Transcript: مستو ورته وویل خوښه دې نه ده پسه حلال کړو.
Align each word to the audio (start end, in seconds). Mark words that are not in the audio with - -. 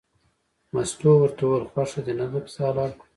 مستو 0.73 1.09
ورته 1.17 1.41
وویل 1.45 1.65
خوښه 1.71 1.99
دې 2.05 2.13
نه 2.19 2.25
ده 2.31 2.39
پسه 2.45 2.59
حلال 2.67 2.91
کړو. 2.99 3.07